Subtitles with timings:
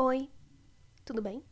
[0.00, 0.30] Oi,
[1.04, 1.42] tudo bem?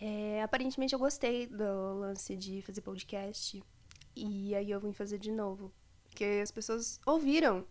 [0.00, 3.62] É, aparentemente eu gostei do lance de fazer podcast
[4.16, 7.64] e aí eu vim fazer de novo, porque as pessoas ouviram.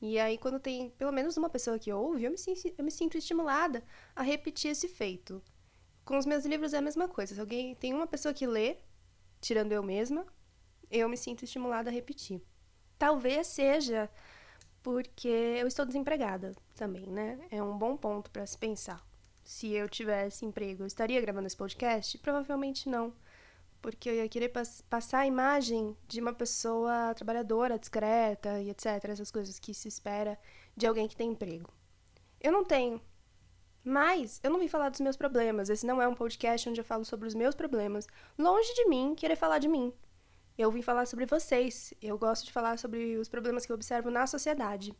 [0.00, 2.92] E aí quando tem pelo menos uma pessoa que ouve, eu me, sinto, eu me
[2.92, 3.82] sinto estimulada
[4.14, 5.42] a repetir esse feito.
[6.04, 7.34] Com os meus livros é a mesma coisa.
[7.34, 8.76] Se alguém tem uma pessoa que lê,
[9.40, 10.24] tirando eu mesma,
[10.88, 12.40] eu me sinto estimulada a repetir.
[12.96, 14.08] Talvez seja
[14.80, 17.40] porque eu estou desempregada também, né?
[17.50, 19.09] É um bom ponto para se pensar.
[19.42, 22.16] Se eu tivesse emprego, eu estaria gravando esse podcast?
[22.18, 23.12] Provavelmente não.
[23.82, 28.86] Porque eu ia querer pass passar a imagem de uma pessoa trabalhadora, discreta e etc.
[29.04, 30.38] Essas coisas que se espera
[30.76, 31.72] de alguém que tem emprego.
[32.40, 33.00] Eu não tenho.
[33.82, 35.70] Mas eu não vim falar dos meus problemas.
[35.70, 38.06] Esse não é um podcast onde eu falo sobre os meus problemas.
[38.38, 39.92] Longe de mim querer falar de mim.
[40.58, 41.94] Eu vim falar sobre vocês.
[42.02, 44.94] Eu gosto de falar sobre os problemas que eu observo na sociedade.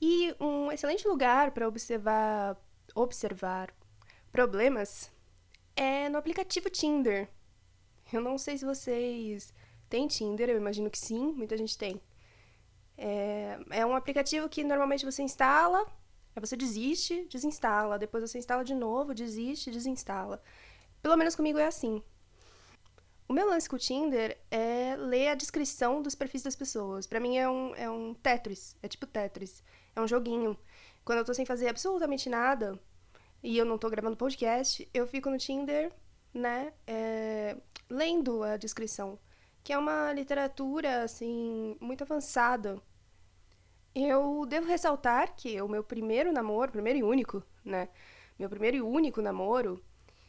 [0.00, 2.56] E um excelente lugar para observar,
[2.94, 3.74] observar
[4.30, 5.10] problemas
[5.76, 7.28] é no aplicativo Tinder.
[8.12, 9.52] Eu não sei se vocês
[9.88, 12.00] têm Tinder, eu imagino que sim, muita gente tem.
[12.96, 15.80] É, é um aplicativo que normalmente você instala,
[16.34, 20.42] aí você desiste, desinstala, depois você instala de novo, desiste, desinstala.
[21.02, 22.02] Pelo menos comigo é assim.
[23.26, 27.06] O meu lance com o Tinder é ler a descrição dos perfis das pessoas.
[27.06, 29.62] Para mim é um, é um Tetris, é tipo Tetris.
[29.94, 30.58] É um joguinho.
[31.10, 32.78] Quando eu tô sem fazer absolutamente nada
[33.42, 35.92] e eu não tô gravando podcast, eu fico no Tinder,
[36.32, 37.56] né, é,
[37.88, 39.18] lendo a descrição.
[39.64, 42.80] Que é uma literatura, assim, muito avançada.
[43.92, 47.88] Eu devo ressaltar que o meu primeiro namoro, primeiro e único, né,
[48.38, 49.84] meu primeiro e único namoro,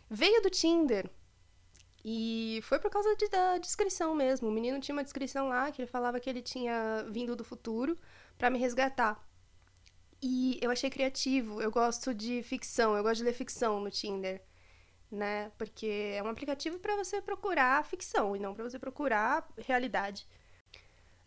[0.09, 1.08] veio do Tinder
[2.04, 4.48] e foi por causa de, da descrição mesmo.
[4.48, 7.96] O menino tinha uma descrição lá que ele falava que ele tinha vindo do futuro
[8.36, 9.24] para me resgatar.
[10.22, 11.62] E eu achei criativo.
[11.62, 14.42] Eu gosto de ficção, eu gosto de ler ficção no Tinder,
[15.12, 15.52] né?
[15.58, 20.28] Porque é um aplicativo para você procurar ficção e não para você procurar realidade.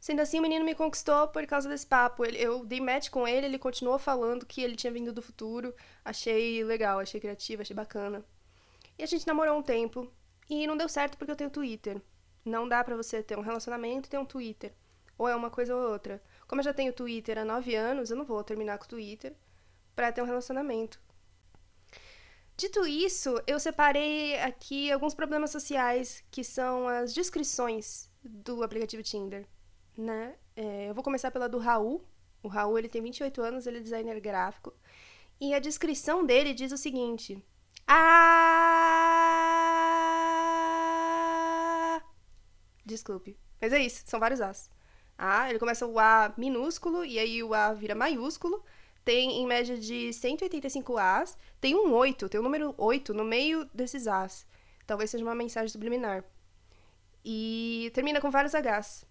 [0.01, 2.25] Sendo assim, o menino me conquistou por causa desse papo.
[2.27, 5.75] Eu dei match com ele, ele continuou falando que ele tinha vindo do futuro.
[6.05, 8.23] Achei legal, achei criativo, achei bacana.
[8.99, 10.13] E a gente namorou um tempo.
[10.49, 12.03] E não deu certo porque eu tenho Twitter.
[12.45, 14.75] Não dá para você ter um relacionamento e ter um Twitter.
[15.17, 16.23] Ou é uma coisa ou outra.
[16.47, 19.35] Como eu já tenho Twitter há nove anos, eu não vou terminar com o Twitter
[19.95, 21.01] para ter um relacionamento.
[22.57, 29.45] Dito isso, eu separei aqui alguns problemas sociais que são as descrições do aplicativo Tinder,
[29.97, 30.37] né?
[30.55, 32.05] É, eu vou começar pela do Raul.
[32.43, 34.73] O Raul, ele tem 28 anos, ele é designer gráfico.
[35.41, 37.43] E a descrição dele diz o seguinte:
[37.89, 38.35] Ah!
[42.87, 43.37] Desculpe.
[43.61, 44.71] Mas é isso, são vários As.
[45.17, 48.65] A, ele começa o A minúsculo e aí o A vira maiúsculo.
[49.05, 51.37] Tem em média de 185 As.
[51.61, 54.47] Tem um 8, tem o um número 8 no meio desses As.
[54.87, 56.25] Talvez seja uma mensagem subliminar.
[57.25, 59.07] E termina com vários Hs.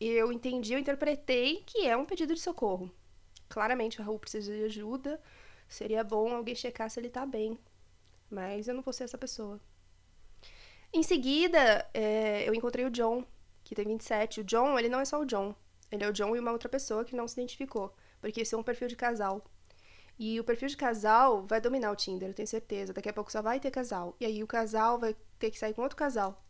[0.00, 2.90] Eu entendi, eu interpretei que é um pedido de socorro.
[3.48, 5.20] Claramente o Raul precisa de ajuda.
[5.68, 7.58] Seria bom alguém checar se ele tá bem.
[8.30, 9.60] Mas eu não vou ser essa pessoa.
[10.92, 13.24] Em seguida, é, eu encontrei o John,
[13.64, 14.42] que tem 27.
[14.42, 15.54] O John, ele não é só o John.
[15.90, 17.94] Ele é o John e uma outra pessoa que não se identificou.
[18.20, 19.42] Porque esse é um perfil de casal.
[20.18, 22.92] E o perfil de casal vai dominar o Tinder, eu tenho certeza.
[22.92, 24.14] Daqui a pouco só vai ter casal.
[24.20, 26.40] E aí o casal vai ter que sair com outro casal.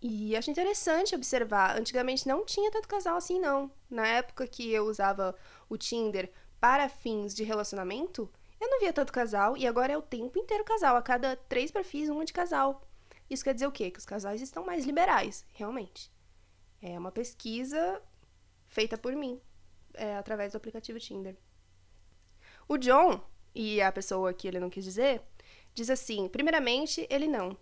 [0.00, 1.76] E acho interessante observar.
[1.78, 3.70] Antigamente não tinha tanto casal assim, não.
[3.90, 5.34] Na época que eu usava
[5.68, 9.56] o Tinder para fins de relacionamento, eu não via tanto casal.
[9.56, 10.96] E agora é o tempo inteiro casal.
[10.96, 12.82] A cada três perfis, um de casal.
[13.28, 13.90] Isso quer dizer o quê?
[13.90, 16.10] Que os casais estão mais liberais, realmente.
[16.80, 18.00] É uma pesquisa
[18.66, 19.40] feita por mim,
[19.94, 21.36] é, através do aplicativo Tinder.
[22.68, 23.20] O John,
[23.54, 25.22] e a pessoa que ele não quis dizer,
[25.74, 27.56] diz assim: primeiramente, ele não.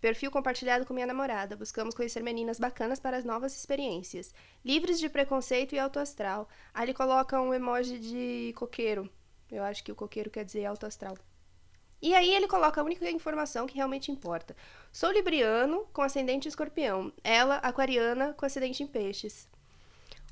[0.00, 1.56] Perfil compartilhado com minha namorada.
[1.56, 4.34] Buscamos conhecer meninas bacanas para as novas experiências.
[4.64, 6.48] Livres de preconceito e alto astral.
[6.74, 9.10] Aí ele coloca um emoji de coqueiro.
[9.50, 11.16] Eu acho que o coqueiro quer dizer alto astral.
[12.00, 14.54] E aí ele coloca a única informação que realmente importa.
[14.92, 17.12] Sou libriano com ascendente escorpião.
[17.24, 19.48] Ela, aquariana, com ascendente em peixes.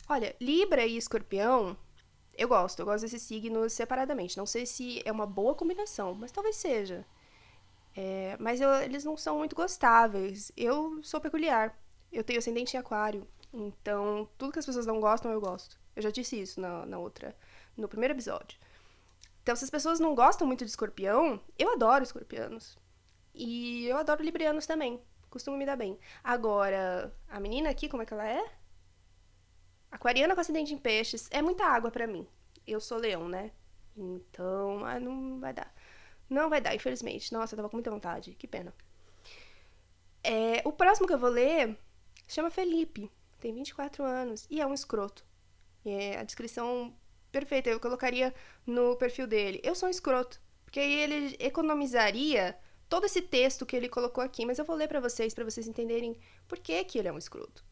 [0.09, 1.77] Olha, Libra e escorpião,
[2.37, 2.81] eu gosto.
[2.81, 4.37] Eu gosto desses signos separadamente.
[4.37, 7.05] Não sei se é uma boa combinação, mas talvez seja.
[7.97, 10.53] É, mas eu, eles não são muito gostáveis.
[10.57, 11.79] Eu sou peculiar.
[12.13, 13.27] Eu tenho ascendente em aquário.
[13.53, 15.79] Então, tudo que as pessoas não gostam, eu gosto.
[15.95, 17.37] Eu já disse isso na, na outra,
[17.77, 18.59] no primeiro episódio.
[19.45, 22.79] Então, se as pessoas não gostam muito de escorpião, eu adoro escorpianos.
[23.35, 24.99] E eu adoro librianos também.
[25.29, 25.99] Costumo me dar bem.
[26.23, 28.43] Agora, a menina aqui, como é que ela é?
[29.91, 31.29] Aquariana com acidente em peixes.
[31.31, 32.27] É muita água para mim.
[32.67, 33.51] Eu sou leão, né?
[33.95, 35.75] Então, ah, não vai dar.
[36.31, 37.31] Não vai dar, infelizmente.
[37.31, 38.35] Nossa, eu tava com muita vontade.
[38.37, 38.73] Que pena.
[40.23, 41.79] É, o próximo que eu vou ler
[42.27, 43.13] chama Felipe.
[43.41, 45.23] Tem 24 anos e é um escroto.
[45.85, 46.97] É a descrição
[47.35, 47.69] perfeita.
[47.69, 48.33] Eu colocaria
[48.65, 49.61] no perfil dele.
[49.63, 50.41] Eu sou um escroto.
[50.65, 52.57] Porque aí ele economizaria
[52.89, 55.67] todo esse texto que ele colocou aqui, mas eu vou ler para vocês, para vocês
[55.67, 56.17] entenderem
[56.47, 57.65] por que, que ele é um escroto.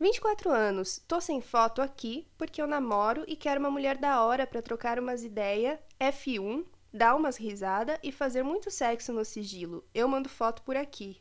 [0.00, 4.46] 24 anos, tô sem foto aqui porque eu namoro e quero uma mulher da hora
[4.46, 9.84] para trocar umas ideias, F1, dar umas risadas e fazer muito sexo no sigilo.
[9.94, 11.20] Eu mando foto por aqui.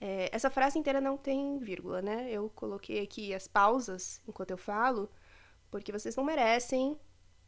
[0.00, 2.30] É, essa frase inteira não tem vírgula, né?
[2.30, 5.10] Eu coloquei aqui as pausas enquanto eu falo,
[5.70, 6.98] porque vocês não merecem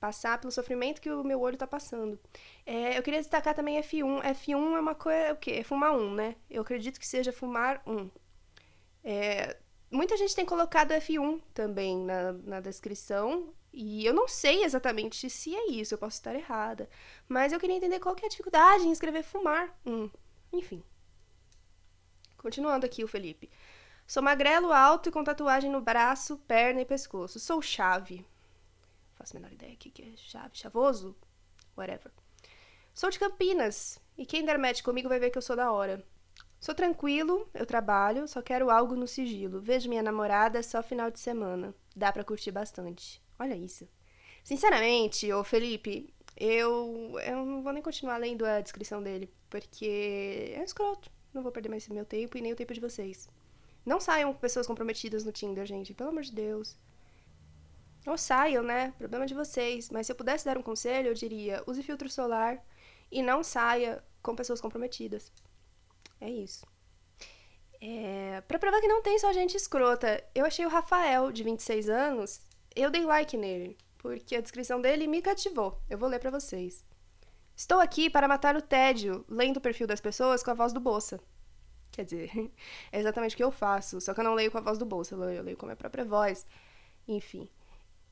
[0.00, 2.18] passar pelo sofrimento que o meu olho tá passando.
[2.64, 4.22] É, eu queria destacar também F1.
[4.22, 5.52] F1 é uma coisa, o quê?
[5.52, 6.36] É fumar um, né?
[6.48, 8.10] Eu acredito que seja fumar um.
[9.04, 9.56] É,
[9.90, 15.54] muita gente tem colocado F1 também na, na descrição, e eu não sei exatamente se
[15.54, 16.88] é isso, eu posso estar errada.
[17.28, 20.10] Mas eu queria entender qual que é a dificuldade em escrever fumar um.
[20.52, 20.82] Enfim.
[22.36, 23.50] Continuando aqui o Felipe.
[24.10, 27.38] Sou magrelo, alto e com tatuagem no braço, perna e pescoço.
[27.38, 28.26] Sou chave
[29.14, 31.14] faço a menor ideia aqui que é chave, chavoso,
[31.76, 32.10] whatever.
[32.92, 36.04] Sou de Campinas, e quem der match comigo vai ver que eu sou da hora.
[36.58, 39.60] Sou tranquilo, eu trabalho, só quero algo no sigilo.
[39.60, 41.72] Vejo minha namorada só final de semana.
[41.94, 43.22] Dá pra curtir bastante.
[43.38, 43.88] Olha isso.
[44.42, 50.64] Sinceramente, ô Felipe, eu, eu não vou nem continuar lendo a descrição dele, porque é
[50.64, 51.08] escroto.
[51.32, 53.28] Não vou perder mais meu tempo e nem o tempo de vocês.
[53.84, 56.76] Não saiam com pessoas comprometidas no Tinder, gente, pelo amor de Deus.
[58.06, 58.92] Ou saiam, né?
[58.98, 59.90] Problema de vocês.
[59.90, 62.64] Mas se eu pudesse dar um conselho, eu diria: use filtro solar
[63.10, 65.32] e não saia com pessoas comprometidas.
[66.20, 66.66] É isso.
[67.80, 68.42] É...
[68.42, 72.40] Pra provar que não tem só gente escrota, eu achei o Rafael, de 26 anos,
[72.76, 75.80] eu dei like nele, porque a descrição dele me cativou.
[75.88, 76.84] Eu vou ler para vocês.
[77.56, 80.80] Estou aqui para matar o tédio, lendo o perfil das pessoas com a voz do
[80.80, 81.20] Bolsa.
[81.92, 82.30] Quer dizer,
[82.92, 84.84] é exatamente o que eu faço, só que eu não leio com a voz do
[84.86, 86.46] Bolsa, eu leio com a minha própria voz.
[87.06, 87.48] Enfim.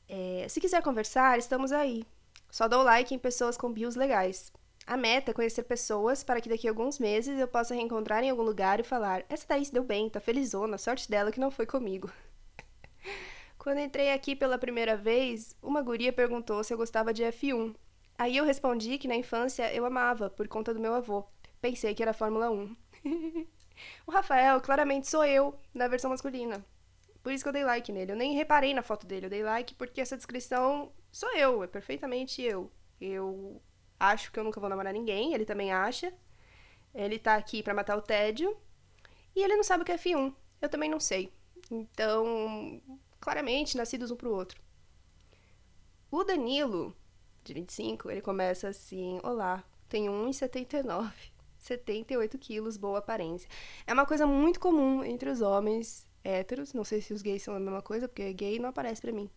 [0.09, 2.05] É, se quiser conversar, estamos aí.
[2.51, 4.53] Só dou like em pessoas com bios legais.
[4.87, 8.31] A meta é conhecer pessoas para que daqui a alguns meses eu possa reencontrar em
[8.31, 11.51] algum lugar e falar: essa daí se deu bem, tá felizona, sorte dela que não
[11.51, 12.11] foi comigo.
[13.59, 17.75] Quando entrei aqui pela primeira vez, uma guria perguntou se eu gostava de F1.
[18.17, 21.25] Aí eu respondi que na infância eu amava, por conta do meu avô.
[21.61, 22.77] Pensei que era Fórmula 1.
[24.07, 26.65] o Rafael claramente sou eu, na versão masculina.
[27.23, 28.13] Por isso que eu dei like nele.
[28.13, 29.27] Eu nem reparei na foto dele.
[29.27, 31.63] Eu dei like porque essa descrição sou eu.
[31.63, 32.71] É perfeitamente eu.
[33.01, 33.61] Eu
[33.99, 35.35] acho que eu nunca vou namorar ninguém.
[35.35, 36.13] Ele também acha.
[36.95, 38.57] Ele tá aqui para matar o tédio.
[39.35, 40.35] E ele não sabe o que é F1.
[40.61, 41.33] Eu também não sei.
[41.71, 42.81] Então,
[43.21, 44.61] claramente, nascidos um pro outro.
[46.11, 46.97] O Danilo,
[47.45, 51.13] de 25, ele começa assim: Olá, tenho 1,79.
[51.59, 53.49] 78 quilos, boa aparência.
[53.87, 56.73] É uma coisa muito comum entre os homens héteros.
[56.73, 59.31] Não sei se os gays são a mesma coisa, porque gay não aparece para mim.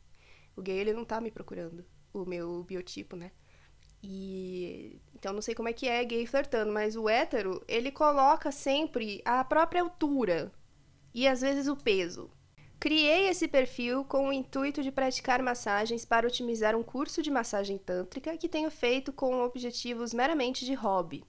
[0.56, 1.85] O gay, ele não tá me procurando.
[2.13, 3.31] O meu biotipo, né?
[4.03, 8.51] E então não sei como é que é gay flertando, mas o hétero, ele coloca
[8.51, 10.51] sempre a própria altura
[11.13, 12.31] e às vezes o peso.
[12.79, 17.77] Criei esse perfil com o intuito de praticar massagens para otimizar um curso de massagem
[17.77, 21.23] tântrica que tenho feito com objetivos meramente de hobby.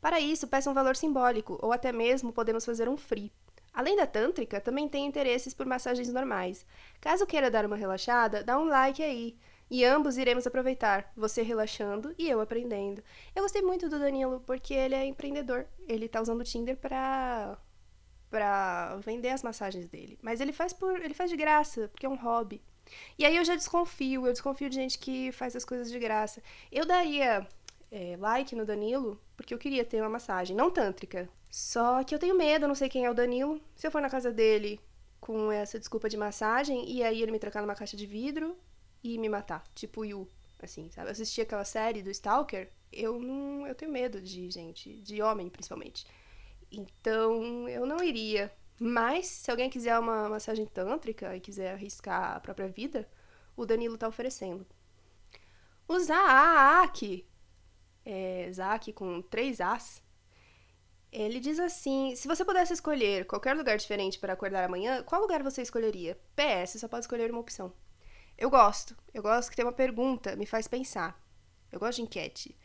[0.00, 3.32] Para isso, peço um valor simbólico, ou até mesmo podemos fazer um free.
[3.72, 6.64] Além da tântrica, também tenho interesses por massagens normais.
[7.00, 9.36] Caso queira dar uma relaxada, dá um like aí.
[9.70, 13.02] E ambos iremos aproveitar, você relaxando e eu aprendendo.
[13.34, 15.66] Eu gostei muito do Danilo porque ele é empreendedor.
[15.88, 17.58] Ele tá usando o Tinder pra
[18.28, 22.08] para vender as massagens dele, mas ele faz por ele faz de graça, porque é
[22.08, 22.60] um hobby.
[23.18, 26.42] E aí eu já desconfio, eu desconfio de gente que faz as coisas de graça.
[26.70, 27.46] Eu daria
[27.90, 32.18] é, like no Danilo porque eu queria ter uma massagem, não tântrica, só que eu
[32.18, 33.60] tenho medo, não sei quem é o Danilo.
[33.74, 34.80] Se eu for na casa dele
[35.20, 38.56] com essa desculpa de massagem e aí ele me trocar numa caixa de vidro
[39.02, 40.28] e me matar, tipo Yu,
[40.60, 41.08] assim, sabe?
[41.08, 45.48] Eu assisti aquela série do Stalker, eu não, eu tenho medo de gente, de homem
[45.48, 46.06] principalmente.
[46.70, 48.52] Então, eu não iria.
[48.78, 53.08] Mas se alguém quiser uma massagem tântrica e quiser arriscar a própria vida,
[53.56, 54.66] o Danilo tá oferecendo.
[55.88, 57.26] O Zaak,
[58.06, 58.50] é,
[58.94, 60.02] com três As,
[61.10, 65.42] ele diz assim: se você pudesse escolher qualquer lugar diferente para acordar amanhã, qual lugar
[65.42, 66.18] você escolheria?
[66.36, 67.72] PS, só pode escolher uma opção.
[68.38, 68.96] Eu gosto.
[69.12, 71.20] Eu gosto que tem uma pergunta, me faz pensar.
[71.72, 72.56] Eu gosto de enquete.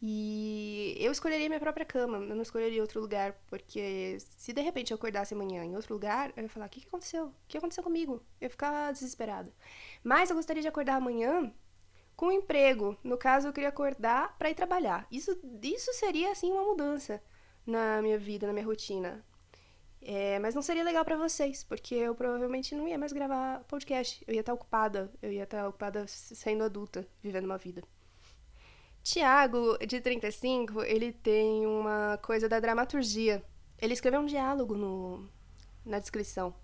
[0.00, 4.90] E eu escolheria minha própria cama, eu não escolheria outro lugar, porque se de repente
[4.90, 7.26] eu acordasse amanhã em outro lugar, eu ia falar: o que, que aconteceu?
[7.26, 8.14] O que aconteceu comigo?
[8.40, 9.52] Eu ia ficar desesperada.
[10.02, 11.52] Mas eu gostaria de acordar amanhã
[12.16, 12.96] com emprego.
[13.02, 15.06] No caso, eu queria acordar para ir trabalhar.
[15.10, 17.22] Isso, isso seria, assim, uma mudança
[17.66, 19.24] na minha vida, na minha rotina.
[20.04, 24.22] É, mas não seria legal para vocês, porque eu provavelmente não ia mais gravar podcast.
[24.26, 27.82] Eu ia estar ocupada, eu ia estar ocupada sendo adulta, vivendo uma vida.
[29.02, 33.44] Tiago, de 35, ele tem uma coisa da dramaturgia.
[33.80, 35.28] Ele escreveu um diálogo no,
[35.84, 36.54] na descrição.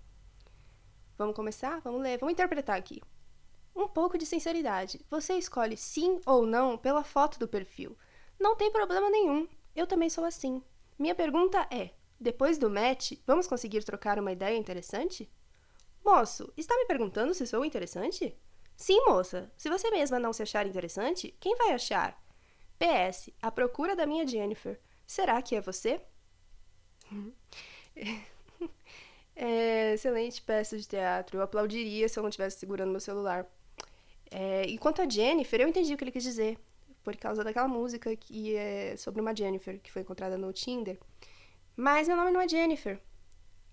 [1.17, 1.79] Vamos começar?
[1.81, 3.01] Vamos ler, vamos interpretar aqui.
[3.79, 4.99] Um pouco de sinceridade.
[5.09, 7.97] Você escolhe sim ou não pela foto do perfil.
[8.37, 9.47] Não tem problema nenhum.
[9.73, 10.61] Eu também sou assim.
[10.97, 15.31] Minha pergunta é: depois do match, vamos conseguir trocar uma ideia interessante?
[16.03, 18.37] Moço, está me perguntando se sou interessante?
[18.75, 19.49] Sim, moça.
[19.55, 22.21] Se você mesma não se achar interessante, quem vai achar?
[22.77, 24.77] PS, a procura da minha Jennifer.
[25.07, 26.01] Será que é você?
[29.37, 31.37] é, excelente peça de teatro.
[31.37, 33.49] Eu aplaudiria se eu não estivesse segurando meu celular.
[34.31, 36.57] É, e quanto a Jennifer, eu entendi o que ele quis dizer.
[37.03, 40.99] Por causa daquela música que é sobre uma Jennifer, que foi encontrada no Tinder.
[41.75, 42.99] Mas meu nome não é Jennifer.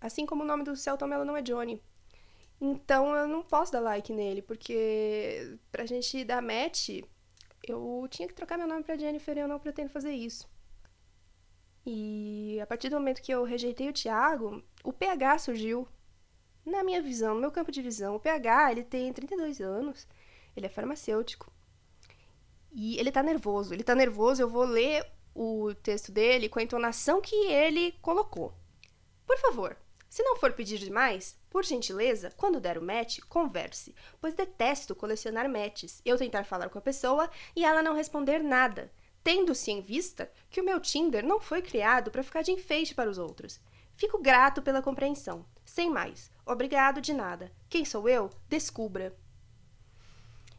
[0.01, 1.83] Assim como o nome do Celton Mello não é Johnny.
[2.61, 7.03] Então eu não posso dar like nele, porque pra gente dar match,
[7.67, 10.49] eu tinha que trocar meu nome pra Jennifer e eu não pretendo fazer isso.
[11.85, 15.87] E a partir do momento que eu rejeitei o Thiago, o PH surgiu.
[16.65, 20.09] Na minha visão, no meu campo de visão, o PH, ele tem 32 anos,
[20.57, 21.53] ele é farmacêutico.
[22.73, 23.73] E ele tá nervoso.
[23.73, 28.55] Ele tá nervoso, eu vou ler o texto dele com a entonação que ele colocou.
[29.27, 29.77] Por favor,
[30.09, 35.49] se não for pedir demais, por gentileza, quando der o match, converse, pois detesto colecionar
[35.49, 38.91] matches, eu tentar falar com a pessoa e ela não responder nada,
[39.23, 43.11] tendo-se em vista que o meu Tinder não foi criado para ficar de enfeite para
[43.11, 43.61] os outros.
[43.95, 45.45] Fico grato pela compreensão.
[45.65, 46.31] Sem mais.
[46.45, 47.51] Obrigado de nada.
[47.69, 48.31] Quem sou eu?
[48.49, 49.17] Descubra.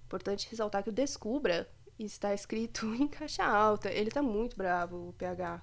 [0.08, 3.92] Importante ressaltar que o descubra está escrito em caixa alta.
[3.92, 5.62] Ele tá muito bravo, o PH.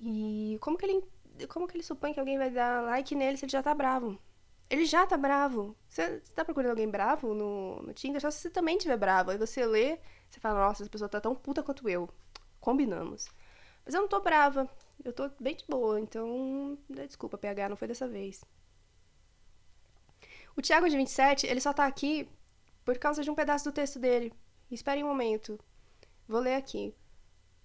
[0.00, 1.04] E como que ele
[1.46, 4.18] como que ele supõe que alguém vai dar like nele se ele já tá bravo?
[4.70, 5.76] Ele já tá bravo.
[5.88, 8.20] Você, você tá procurando alguém bravo no, no Tinder?
[8.20, 9.30] Só se você também estiver bravo.
[9.30, 12.08] Aí você lê, você fala, nossa, essa pessoa tá tão puta quanto eu.
[12.60, 13.28] Combinamos.
[13.84, 14.68] Mas eu não tô brava.
[15.04, 16.76] Eu tô bem de boa, então.
[16.88, 18.44] Desculpa, PH, não foi dessa vez.
[20.56, 22.28] O Thiago de 27, ele só tá aqui
[22.88, 24.32] por causa de um pedaço do texto dele.
[24.70, 25.60] Espere um momento.
[26.26, 26.94] Vou ler aqui.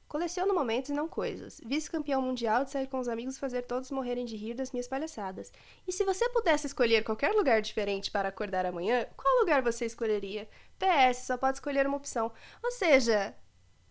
[0.06, 1.62] Coleciono momentos e não coisas.
[1.65, 4.86] Vice-campeão mundial de sair com os amigos e fazer todos morrerem de rir das minhas
[4.86, 5.50] palhaçadas.
[5.88, 10.50] E se você pudesse escolher qualquer lugar diferente para acordar amanhã, qual lugar você escolheria?
[10.77, 12.30] PS, só pode escolher uma opção.
[12.62, 13.34] Ou seja,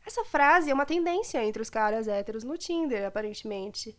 [0.05, 3.99] essa frase é uma tendência entre os caras héteros no Tinder, aparentemente.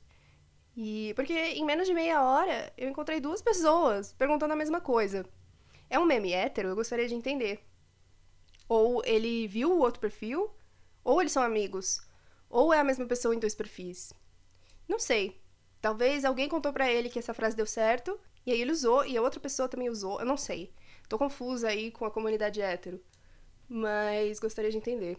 [0.78, 5.26] E porque em menos de meia hora eu encontrei duas pessoas perguntando a mesma coisa.
[5.90, 6.70] É um meme hétero?
[6.70, 7.64] Eu gostaria de entender.
[8.68, 10.50] Ou ele viu o outro perfil,
[11.04, 12.02] ou eles são amigos,
[12.50, 14.14] ou é a mesma pessoa em dois perfis.
[14.88, 15.42] Não sei.
[15.82, 19.18] Talvez alguém contou para ele que essa frase deu certo, e aí ele usou, e
[19.18, 20.20] a outra pessoa também usou.
[20.20, 20.74] Eu não sei.
[21.10, 23.04] Tô confusa aí com a comunidade hétero.
[23.68, 25.18] Mas gostaria de entender.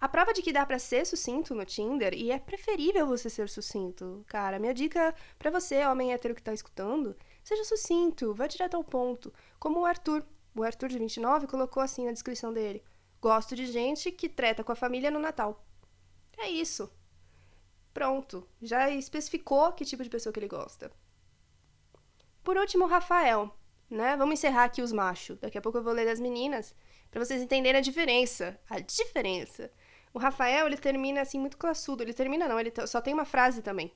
[0.00, 3.48] A prova de que dá para ser sucinto no Tinder, e é preferível você ser
[3.48, 4.58] sucinto, cara.
[4.58, 9.32] Minha dica para você, homem hétero que tá escutando, seja sucinto, vá direto ao ponto.
[9.58, 12.82] Como o Arthur, o Arthur de 29 colocou assim na descrição dele:
[13.20, 15.64] Gosto de gente que treta com a família no Natal.
[16.38, 16.90] É isso.
[17.92, 20.90] Pronto, já especificou que tipo de pessoa que ele gosta.
[22.42, 23.54] Por último, o Rafael,
[23.88, 24.16] né?
[24.16, 25.38] Vamos encerrar aqui os machos.
[25.38, 26.74] Daqui a pouco eu vou ler das meninas
[27.10, 28.58] para vocês entenderem a diferença.
[28.68, 29.70] A diferença.
[30.14, 32.02] O Rafael, ele termina assim muito classudo.
[32.02, 33.92] Ele termina não, ele só tem uma frase também.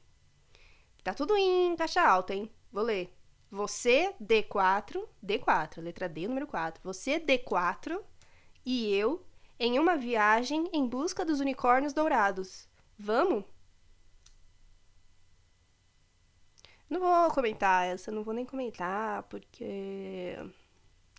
[1.02, 2.50] Tá tudo em caixa alta, hein?
[2.70, 3.15] Vou ler.
[3.56, 6.78] Você, D4, D4, letra D, número 4.
[6.84, 7.98] Você, D4,
[8.66, 9.24] e eu,
[9.58, 12.68] em uma viagem em busca dos unicórnios dourados.
[12.98, 13.44] Vamos?
[16.90, 20.36] Não vou comentar essa, não vou nem comentar, porque.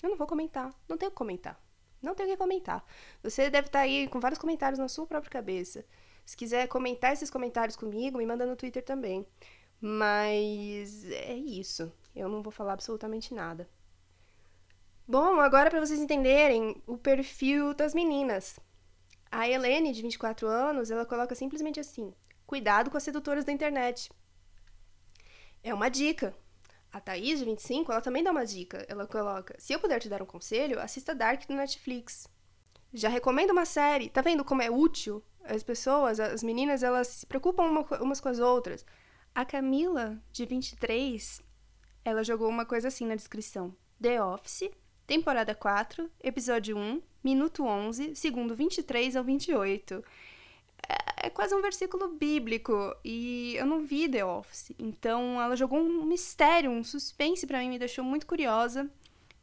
[0.03, 0.71] Eu não vou comentar.
[0.87, 1.59] Não tenho o que comentar.
[1.99, 2.85] Não tenho o que comentar.
[3.23, 5.83] Você deve estar aí com vários comentários na sua própria cabeça.
[6.23, 9.25] Se quiser comentar esses comentários comigo, me manda no Twitter também.
[9.81, 11.91] Mas é isso.
[12.17, 13.69] Eu não vou falar absolutamente nada.
[15.07, 18.59] Bom, agora para vocês entenderem o perfil das meninas.
[19.31, 22.13] A Helene, de 24 anos, ela coloca simplesmente assim:
[22.45, 24.11] cuidado com as sedutoras da internet.
[25.63, 26.35] É uma dica.
[26.91, 28.85] A Thaís, de 25, ela também dá uma dica.
[28.89, 32.27] Ela coloca: se eu puder te dar um conselho, assista Dark no Netflix.
[32.93, 34.09] Já recomendo uma série.
[34.09, 35.23] Tá vendo como é útil?
[35.43, 38.85] As pessoas, as meninas, elas se preocupam umas com as outras.
[39.35, 41.41] A Camila, de 23,
[42.07, 44.69] ela jogou uma coisa assim na descrição: The Office,
[45.05, 50.01] temporada 4, episódio 1, minuto 11, segundo 23 ao 28.
[50.87, 55.79] É, é quase um versículo bíblico e eu não vi The Office, então ela jogou
[55.79, 58.89] um mistério, um suspense para mim, me deixou muito curiosa.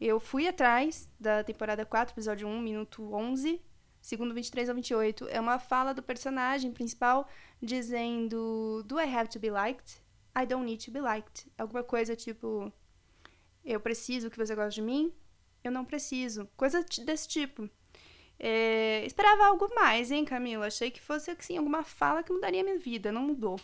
[0.00, 3.60] Eu fui atrás da temporada 4, episódio 1, minuto 11,
[4.00, 5.28] segundo 23 ao 28.
[5.28, 7.28] É uma fala do personagem principal
[7.62, 10.03] dizendo: Do I have to be liked?
[10.34, 11.50] I don't need to be liked.
[11.56, 12.72] Alguma coisa tipo:
[13.64, 15.12] Eu preciso que você goste de mim?
[15.62, 16.48] Eu não preciso.
[16.56, 17.68] Coisa desse tipo.
[18.38, 20.66] É, esperava algo mais, hein, Camila?
[20.66, 23.12] Achei que fosse assim, alguma fala que mudaria minha vida.
[23.12, 23.58] Não mudou.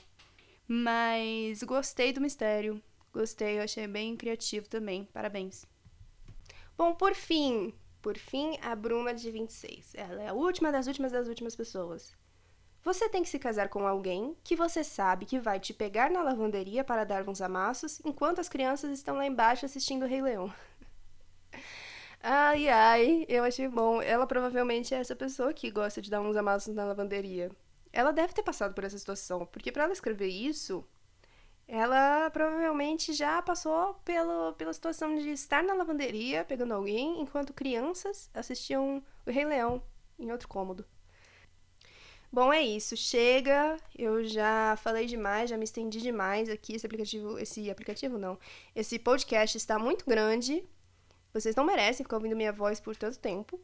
[0.66, 2.80] Mas gostei do mistério.
[3.12, 5.04] Gostei, eu achei bem criativo também.
[5.12, 5.66] Parabéns.
[6.78, 9.94] Bom, por fim, por fim, a Bruna de 26.
[9.94, 12.16] Ela é a última das últimas das últimas pessoas.
[12.82, 16.22] Você tem que se casar com alguém que você sabe que vai te pegar na
[16.22, 20.52] lavanderia para dar uns amassos enquanto as crianças estão lá embaixo assistindo o Rei Leão.
[22.22, 24.00] ai, ai, eu achei bom.
[24.00, 27.50] Ela provavelmente é essa pessoa que gosta de dar uns amassos na lavanderia.
[27.92, 30.82] Ela deve ter passado por essa situação, porque para ela escrever isso,
[31.68, 38.30] ela provavelmente já passou pelo, pela situação de estar na lavanderia pegando alguém enquanto crianças
[38.32, 39.82] assistiam o Rei Leão
[40.18, 40.84] em outro cômodo.
[42.32, 42.96] Bom, é isso.
[42.96, 43.76] Chega.
[43.96, 46.74] Eu já falei demais, já me estendi demais aqui.
[46.74, 48.38] Esse aplicativo, esse aplicativo não.
[48.74, 50.64] Esse podcast está muito grande.
[51.32, 53.60] Vocês não merecem ficar ouvindo minha voz por tanto tempo.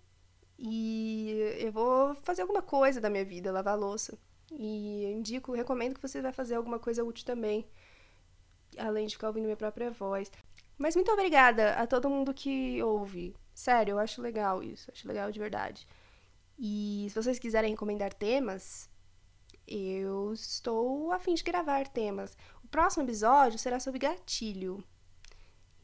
[0.58, 4.18] E eu vou fazer alguma coisa da minha vida, lavar louça.
[4.52, 7.66] E eu indico, recomendo que você vai fazer alguma coisa útil também
[8.78, 10.30] além de ficar ouvindo minha própria voz.
[10.78, 13.34] Mas muito obrigada a todo mundo que ouve.
[13.54, 15.86] Sério, eu acho legal isso, acho legal de verdade.
[16.58, 18.88] E se vocês quiserem recomendar temas,
[19.66, 22.36] eu estou a fim de gravar temas.
[22.62, 24.82] O próximo episódio será sobre gatilho.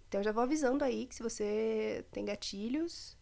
[0.09, 3.17] Então já vou avisando aí que se você tem gatilhos,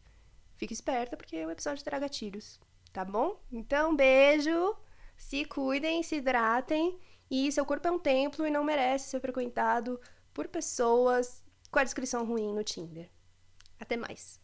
[0.56, 2.60] fique esperta porque o episódio terá gatilhos,
[2.92, 3.40] tá bom?
[3.50, 4.76] Então, beijo,
[5.16, 6.98] se cuidem, se hidratem
[7.30, 10.00] e seu corpo é um templo e não merece ser frequentado
[10.34, 13.08] por pessoas com a descrição ruim no Tinder.
[13.78, 14.39] Até mais.